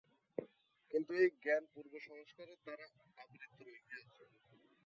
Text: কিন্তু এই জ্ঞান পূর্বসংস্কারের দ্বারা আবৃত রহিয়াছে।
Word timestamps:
কিন্তু 0.91 1.11
এই 1.21 1.29
জ্ঞান 1.37 1.63
পূর্বসংস্কারের 1.73 2.59
দ্বারা 2.63 2.85
আবৃত 3.17 3.55
রহিয়াছে। 3.67 4.23